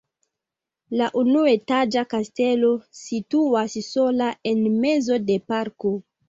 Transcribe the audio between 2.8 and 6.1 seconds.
situas sola en mezo de parko.